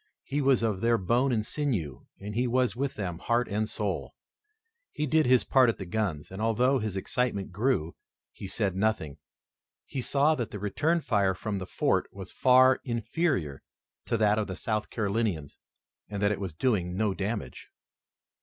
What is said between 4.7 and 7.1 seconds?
He did his part at the guns, and, although his